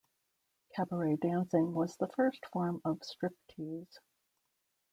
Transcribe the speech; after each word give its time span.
Cabaret 0.75 1.17
dancing 1.17 1.75
was 1.75 1.95
the 1.95 2.07
first 2.07 2.47
form 2.51 2.81
of 2.83 3.03
"strip 3.03 3.37
tease". 3.47 3.99